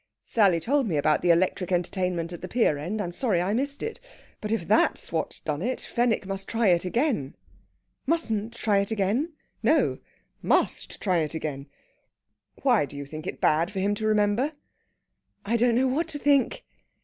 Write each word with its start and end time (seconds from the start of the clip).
"Sally 0.23 0.59
told 0.59 0.87
me 0.87 0.97
about 0.97 1.21
the 1.21 1.29
electric 1.29 1.71
entertainment 1.71 2.33
at 2.33 2.41
the 2.41 2.47
pier 2.47 2.79
end. 2.79 2.99
I'm 2.99 3.13
sorry 3.13 3.39
I 3.39 3.53
missed 3.53 3.83
it. 3.83 3.99
But 4.41 4.51
if 4.51 4.67
that's 4.67 5.11
what's 5.11 5.39
done 5.39 5.61
it, 5.61 5.79
Fenwick 5.81 6.25
must 6.25 6.47
try 6.49 6.69
it 6.69 6.85
again." 6.85 7.35
"Mustn't 8.07 8.55
try 8.55 8.79
it 8.79 8.89
again?" 8.89 9.33
"No 9.61 9.99
must 10.41 10.99
try 10.99 11.19
it 11.19 11.35
again. 11.35 11.67
Why, 12.63 12.85
do 12.87 12.97
you 12.97 13.05
think 13.05 13.27
it 13.27 13.39
bad 13.39 13.69
for 13.69 13.79
him 13.79 13.93
to 13.93 14.07
remember?" 14.07 14.53
"I 15.45 15.55
don't 15.55 15.75
know 15.75 15.87
what 15.87 16.07
to 16.07 16.17
think." 16.17 16.63